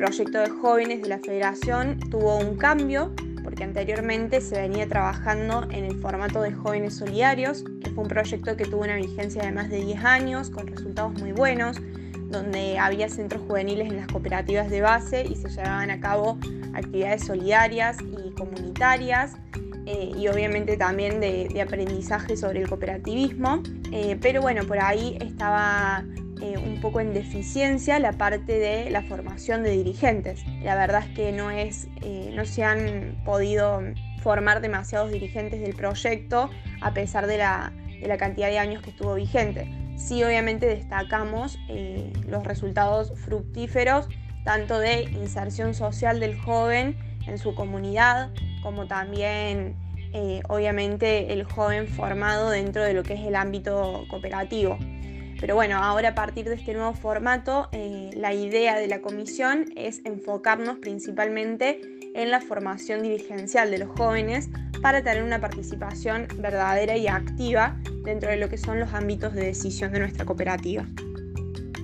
proyecto 0.00 0.38
de 0.38 0.48
jóvenes 0.48 1.02
de 1.02 1.08
la 1.08 1.18
federación 1.18 2.00
tuvo 2.10 2.38
un 2.38 2.56
cambio 2.56 3.12
porque 3.44 3.64
anteriormente 3.64 4.40
se 4.40 4.58
venía 4.58 4.88
trabajando 4.88 5.64
en 5.64 5.84
el 5.84 5.94
formato 6.00 6.40
de 6.40 6.52
jóvenes 6.52 6.96
solidarios, 6.96 7.64
que 7.84 7.90
fue 7.90 8.04
un 8.04 8.08
proyecto 8.08 8.56
que 8.56 8.64
tuvo 8.64 8.80
una 8.80 8.96
vigencia 8.96 9.42
de 9.42 9.52
más 9.52 9.68
de 9.68 9.84
10 9.84 10.02
años, 10.02 10.48
con 10.48 10.66
resultados 10.66 11.12
muy 11.20 11.32
buenos, 11.32 11.76
donde 12.30 12.78
había 12.78 13.10
centros 13.10 13.42
juveniles 13.46 13.88
en 13.88 13.96
las 13.96 14.06
cooperativas 14.06 14.70
de 14.70 14.80
base 14.80 15.26
y 15.28 15.36
se 15.36 15.50
llevaban 15.50 15.90
a 15.90 16.00
cabo 16.00 16.38
actividades 16.72 17.26
solidarias 17.26 17.98
y 18.00 18.30
comunitarias. 18.30 19.34
Eh, 19.84 20.12
y 20.16 20.28
obviamente 20.28 20.76
también 20.76 21.20
de, 21.20 21.60
aprendizaje 21.60 22.38
sobre 22.38 22.60
el 22.60 22.68
cooperativismo. 22.68 23.62
Eh, 23.92 24.16
pero 24.20 24.40
bueno, 24.40 24.64
por 24.64 24.78
ahí 24.78 25.18
estaba 25.20 26.04
eh, 26.42 26.56
un 26.56 26.80
poco 26.80 27.00
en 27.00 27.12
deficiencia 27.12 27.98
la 27.98 28.12
parte 28.12 28.58
de 28.58 28.88
la 28.90 29.02
formación 29.02 29.62
de 29.62 29.70
dirigentes. 29.72 30.42
La 30.62 30.74
verdad 30.74 31.04
es 31.06 31.14
que 31.14 31.32
no, 31.32 31.50
es, 31.50 31.88
eh, 32.00 32.32
no 32.34 32.46
se 32.46 32.64
han 32.64 33.20
podido 33.24 33.82
formar 34.22 34.62
demasiados 34.62 35.10
dirigentes 35.10 35.60
del 35.60 35.74
proyecto 35.74 36.48
a 36.80 36.94
pesar 36.94 37.26
de 37.26 37.38
la, 37.38 37.72
cantidad 38.18 38.48
de 38.48 38.58
años 38.58 38.82
que 38.82 38.90
estuvo 38.90 39.14
vigente. 39.14 39.70
Sí, 39.96 40.24
obviamente 40.24 40.66
destacamos 40.66 41.58
eh, 41.68 42.10
los 42.26 42.44
resultados 42.44 43.12
fructíferos 43.20 44.08
tanto 44.44 44.78
de 44.78 45.02
inserción 45.02 45.74
social 45.74 46.20
del 46.20 46.38
joven 46.40 46.96
en 47.26 47.36
su 47.36 47.54
comunidad, 47.54 48.30
como 48.62 48.86
también 48.86 49.76
obviamente 50.48 51.32
el 51.32 51.44
joven 51.44 51.86
formado 51.86 52.50
dentro 52.50 52.82
de 52.82 52.94
lo 52.94 53.04
que 53.04 53.14
es 53.14 53.20
el 53.20 53.36
ámbito 53.36 54.06
cooperativo. 54.08 54.76
Pero 55.40 55.54
bueno, 55.54 55.78
ahora 55.82 56.10
a 56.10 56.14
partir 56.14 56.48
de 56.48 56.54
este 56.54 56.74
nuevo 56.74 56.92
formato, 56.92 57.68
eh, 57.72 58.10
la 58.14 58.34
idea 58.34 58.78
de 58.78 58.86
la 58.88 59.00
comisión 59.00 59.72
es 59.74 60.02
enfocarnos 60.04 60.78
principalmente 60.78 61.80
en 62.14 62.30
la 62.30 62.40
formación 62.40 63.02
dirigencial 63.02 63.70
de 63.70 63.78
los 63.78 63.88
jóvenes 63.88 64.50
para 64.82 65.02
tener 65.02 65.22
una 65.22 65.40
participación 65.40 66.28
verdadera 66.36 66.96
y 66.96 67.08
activa 67.08 67.76
dentro 68.04 68.30
de 68.30 68.36
lo 68.36 68.48
que 68.48 68.58
son 68.58 68.80
los 68.80 68.92
ámbitos 68.92 69.34
de 69.34 69.46
decisión 69.46 69.92
de 69.92 70.00
nuestra 70.00 70.26
cooperativa. 70.26 70.86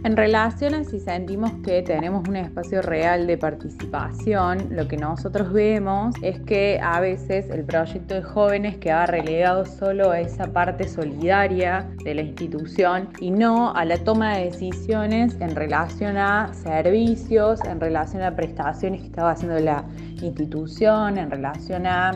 En 0.07 0.17
relación 0.17 0.73
a 0.75 0.85
si 0.85 1.01
sentimos 1.01 1.51
que 1.65 1.83
tenemos 1.83 2.29
un 2.29 2.37
espacio 2.37 2.81
real 2.81 3.27
de 3.27 3.37
participación, 3.37 4.69
lo 4.71 4.87
que 4.87 4.97
nosotros 4.97 5.53
vemos 5.53 6.15
es 6.23 6.39
que 6.43 6.79
a 6.81 7.01
veces 7.01 7.51
el 7.51 7.65
proyecto 7.65 8.15
de 8.15 8.23
jóvenes 8.23 8.77
queda 8.77 9.07
relegado 9.07 9.67
solo 9.67 10.13
a 10.13 10.21
esa 10.21 10.53
parte 10.53 10.87
solidaria 10.87 11.91
de 12.05 12.15
la 12.15 12.23
institución 12.23 13.09
y 13.19 13.33
no 13.33 13.75
a 13.75 13.85
la 13.85 13.99
toma 13.99 14.37
de 14.37 14.45
decisiones 14.45 15.37
en 15.41 15.57
relación 15.57 16.17
a 16.19 16.55
servicios, 16.55 17.59
en 17.65 17.81
relación 17.81 18.23
a 18.23 18.37
prestaciones 18.37 19.01
que 19.01 19.09
estaba 19.09 19.33
haciendo 19.33 19.59
la 19.59 19.83
institución, 20.23 21.19
en 21.19 21.33
relación 21.33 21.85
a 21.85 22.13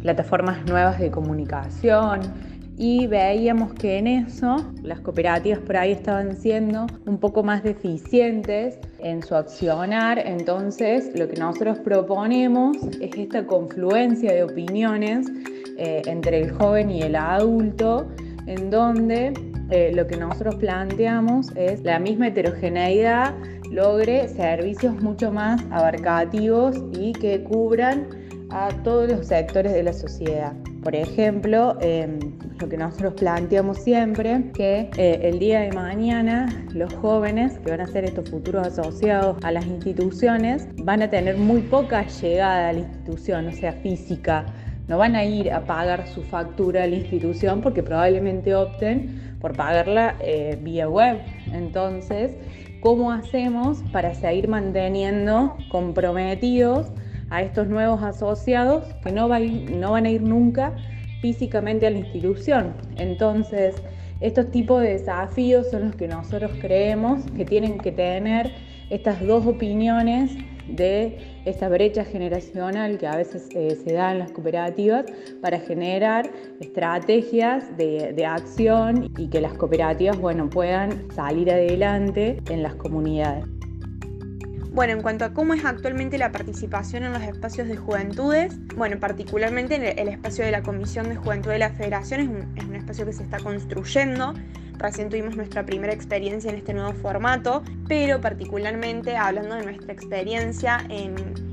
plataformas 0.00 0.64
nuevas 0.66 1.00
de 1.00 1.10
comunicación 1.10 2.51
y 2.82 3.06
veíamos 3.06 3.74
que 3.74 3.98
en 3.98 4.08
eso 4.08 4.56
las 4.82 4.98
cooperativas 4.98 5.60
por 5.60 5.76
ahí 5.76 5.92
estaban 5.92 6.36
siendo 6.36 6.88
un 7.06 7.16
poco 7.16 7.44
más 7.44 7.62
deficientes 7.62 8.76
en 8.98 9.22
su 9.22 9.36
accionar, 9.36 10.18
entonces 10.18 11.12
lo 11.14 11.28
que 11.28 11.36
nosotros 11.36 11.78
proponemos 11.78 12.76
es 13.00 13.16
esta 13.16 13.46
confluencia 13.46 14.32
de 14.32 14.42
opiniones 14.42 15.28
eh, 15.78 16.02
entre 16.06 16.40
el 16.40 16.50
joven 16.50 16.90
y 16.90 17.02
el 17.02 17.14
adulto, 17.14 18.08
en 18.48 18.68
donde 18.68 19.32
eh, 19.70 19.92
lo 19.94 20.04
que 20.08 20.16
nosotros 20.16 20.56
planteamos 20.56 21.54
es 21.54 21.84
la 21.84 22.00
misma 22.00 22.26
heterogeneidad 22.28 23.32
logre 23.70 24.26
servicios 24.26 25.00
mucho 25.00 25.30
más 25.30 25.62
abarcativos 25.70 26.82
y 26.98 27.12
que 27.12 27.44
cubran 27.44 28.21
a 28.52 28.68
todos 28.84 29.10
los 29.10 29.26
sectores 29.26 29.72
de 29.72 29.82
la 29.82 29.92
sociedad. 29.92 30.52
Por 30.82 30.94
ejemplo, 30.94 31.76
em, 31.80 32.18
lo 32.60 32.68
que 32.68 32.76
nosotros 32.76 33.14
planteamos 33.14 33.78
siempre, 33.78 34.50
que 34.54 34.90
eh, 34.96 35.20
el 35.22 35.38
día 35.38 35.60
de 35.60 35.72
mañana 35.72 36.48
los 36.74 36.92
jóvenes 36.94 37.58
que 37.60 37.70
van 37.70 37.80
a 37.80 37.86
ser 37.86 38.04
estos 38.04 38.28
futuros 38.28 38.66
asociados 38.66 39.36
a 39.42 39.52
las 39.52 39.64
instituciones 39.66 40.68
van 40.84 41.02
a 41.02 41.08
tener 41.08 41.38
muy 41.38 41.62
poca 41.62 42.06
llegada 42.06 42.68
a 42.68 42.72
la 42.72 42.80
institución, 42.80 43.48
o 43.48 43.52
sea, 43.52 43.72
física. 43.72 44.46
No 44.88 44.98
van 44.98 45.16
a 45.16 45.24
ir 45.24 45.50
a 45.50 45.64
pagar 45.64 46.06
su 46.08 46.22
factura 46.22 46.82
a 46.82 46.86
la 46.86 46.96
institución 46.96 47.62
porque 47.62 47.82
probablemente 47.82 48.54
opten 48.54 49.36
por 49.40 49.56
pagarla 49.56 50.16
eh, 50.20 50.58
vía 50.60 50.88
web. 50.88 51.18
Entonces, 51.52 52.32
¿cómo 52.80 53.12
hacemos 53.12 53.82
para 53.92 54.12
seguir 54.14 54.48
manteniendo 54.48 55.56
comprometidos 55.70 56.88
a 57.32 57.40
estos 57.40 57.66
nuevos 57.66 58.02
asociados 58.02 58.84
que 59.02 59.10
no, 59.10 59.26
van 59.26 60.04
a 60.04 60.10
ir 60.10 60.22
nunca 60.22 60.76
físicamente 61.22 61.86
a 61.86 61.90
la 61.90 61.98
institución. 61.98 62.74
Entonces, 62.98 63.74
estos 64.20 64.50
tipos 64.50 64.82
de 64.82 64.90
desafíos 64.90 65.70
son 65.70 65.86
los 65.86 65.96
que 65.96 66.08
nosotros 66.08 66.52
creemos 66.60 67.22
que 67.34 67.46
tienen 67.46 67.78
que 67.78 67.90
tener 67.90 68.52
estas 68.90 69.26
dos 69.26 69.46
opiniones 69.46 70.36
de 70.68 71.18
esta 71.46 71.70
brecha 71.70 72.04
generacional 72.04 72.98
que 72.98 73.06
a 73.06 73.16
veces 73.16 73.48
eh, 73.54 73.76
se 73.82 73.94
da 73.94 74.12
en 74.12 74.18
las 74.18 74.30
cooperativas 74.30 75.06
para 75.40 75.58
generar 75.58 76.30
estrategias 76.60 77.74
de, 77.78 78.12
de, 78.12 78.26
acción 78.26 79.10
y 79.16 79.28
que 79.28 79.40
las 79.40 79.54
cooperativas 79.54 80.20
bueno, 80.20 80.50
puedan 80.50 81.10
salir 81.12 81.50
adelante 81.50 82.38
en 82.50 82.62
las 82.62 82.74
comunidades. 82.74 83.46
Bueno, 84.72 84.94
en 84.94 85.02
cuanto 85.02 85.26
a 85.26 85.34
cómo 85.34 85.52
es 85.52 85.66
actualmente 85.66 86.16
la 86.16 86.32
participación 86.32 87.04
en 87.04 87.12
los 87.12 87.22
espacios 87.22 87.68
de 87.68 87.76
juventudes, 87.76 88.54
bueno, 88.74 88.98
particularmente 88.98 89.74
en 89.74 89.84
el 89.84 90.08
espacio 90.08 90.46
de 90.46 90.50
la 90.50 90.62
Comisión 90.62 91.10
de 91.10 91.16
Juventud 91.16 91.50
de 91.50 91.58
la 91.58 91.68
Federación 91.68 92.20
es 92.20 92.28
un, 92.28 92.56
es 92.56 92.64
un 92.64 92.76
espacio 92.76 93.04
que 93.04 93.12
se 93.12 93.22
está 93.22 93.38
construyendo. 93.38 94.32
Recién 94.78 95.10
tuvimos 95.10 95.36
nuestra 95.36 95.66
primera 95.66 95.92
experiencia 95.92 96.50
en 96.50 96.56
este 96.56 96.72
nuevo 96.72 96.94
formato, 96.94 97.62
pero 97.86 98.22
particularmente 98.22 99.14
hablando 99.14 99.56
de 99.56 99.64
nuestra 99.64 99.92
experiencia 99.92 100.82
en 100.88 101.51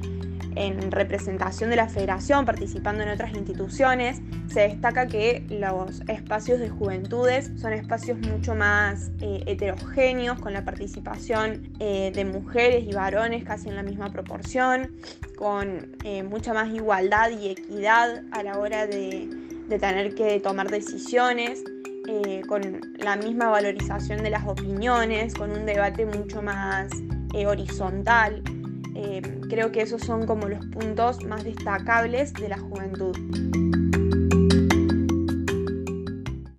en 0.59 0.91
representación 0.91 1.69
de 1.69 1.77
la 1.77 1.87
federación, 1.87 2.45
participando 2.45 3.01
en 3.03 3.09
otras 3.09 3.33
instituciones, 3.33 4.21
se 4.47 4.61
destaca 4.61 5.07
que 5.07 5.45
los 5.49 6.01
espacios 6.09 6.59
de 6.59 6.69
juventudes 6.69 7.49
son 7.55 7.71
espacios 7.71 8.19
mucho 8.19 8.55
más 8.55 9.09
eh, 9.21 9.41
heterogéneos, 9.45 10.37
con 10.39 10.51
la 10.51 10.65
participación 10.65 11.71
eh, 11.79 12.11
de 12.13 12.25
mujeres 12.25 12.83
y 12.85 12.93
varones 12.93 13.45
casi 13.45 13.69
en 13.69 13.77
la 13.77 13.83
misma 13.83 14.11
proporción, 14.11 14.91
con 15.37 15.95
eh, 16.03 16.23
mucha 16.23 16.53
más 16.53 16.73
igualdad 16.73 17.29
y 17.29 17.51
equidad 17.51 18.21
a 18.31 18.43
la 18.43 18.59
hora 18.59 18.85
de, 18.85 19.29
de 19.69 19.79
tener 19.79 20.13
que 20.13 20.39
tomar 20.41 20.69
decisiones. 20.69 21.63
con 22.47 22.81
la 22.97 23.17
misma 23.17 23.49
valorización 23.49 24.23
de 24.23 24.31
las 24.31 24.47
opiniones, 24.47 25.35
con 25.35 25.51
un 25.51 25.63
debate 25.67 26.07
mucho 26.07 26.41
más 26.41 26.89
horizontal. 27.45 28.41
Eh, 29.01 29.21
creo 29.49 29.71
que 29.71 29.81
esos 29.81 30.01
son 30.01 30.25
como 30.25 30.49
los 30.49 30.65
puntos 30.65 31.23
más 31.23 31.45
destacables 31.45 32.33
de 32.33 32.49
la 32.49 32.57
juventud. 32.57 33.15